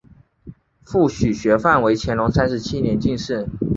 [0.83, 3.47] 父许学范为乾隆三十七年进士。